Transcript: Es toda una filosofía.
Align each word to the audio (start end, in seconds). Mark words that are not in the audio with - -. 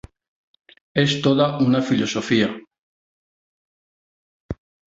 Es 1.03 1.13
toda 1.21 1.59
una 1.59 1.83
filosofía. 1.83 2.49